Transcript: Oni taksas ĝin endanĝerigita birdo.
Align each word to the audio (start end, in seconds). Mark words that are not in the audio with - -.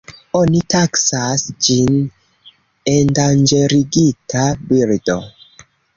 Oni 0.37 0.59
taksas 0.73 1.43
ĝin 1.67 1.99
endanĝerigita 2.95 4.49
birdo. 4.71 5.21